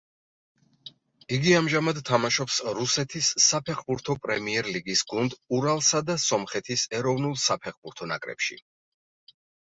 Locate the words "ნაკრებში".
8.13-8.59